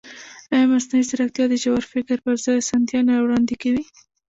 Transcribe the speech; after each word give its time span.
ایا 0.53 0.65
مصنوعي 0.73 1.03
ځیرکتیا 1.09 1.45
د 1.49 1.53
ژور 1.63 1.83
فکر 1.93 2.17
پر 2.25 2.35
ځای 2.43 2.55
اسانتیا 2.61 2.99
نه 3.09 3.13
وړاندې 3.23 3.55
کوي؟ 3.61 3.83